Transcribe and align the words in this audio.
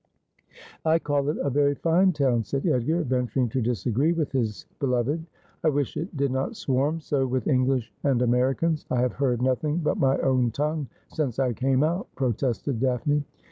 'I 0.83 0.97
call 0.97 1.29
it 1.29 1.37
a 1.37 1.51
very 1.51 1.75
fine 1.75 2.11
town,' 2.11 2.43
said 2.43 2.65
Edgar, 2.65 3.03
venturing 3.03 3.49
to 3.49 3.61
disagree 3.61 4.13
with 4.13 4.31
his 4.31 4.65
beloved.' 4.79 5.23
I 5.63 5.69
wish 5.69 5.95
it 5.95 6.17
did 6.17 6.31
not 6.31 6.55
swarm 6.55 6.99
so 6.99 7.27
with 7.27 7.47
English 7.47 7.93
and 8.03 8.23
Americans. 8.23 8.87
I 8.89 8.99
have 9.01 9.13
heard 9.13 9.43
nothing 9.43 9.77
but 9.77 9.97
my 9.99 10.17
own 10.21 10.49
tongue 10.49 10.87
since 11.09 11.37
I 11.37 11.53
came 11.53 11.83
out,' 11.83 12.07
protested 12.15 12.79
Daphne. 12.79 13.23